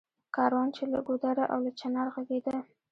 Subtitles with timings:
[0.35, 2.57] کاروان چــــې له ګـــــودره او له چنار غـــږېده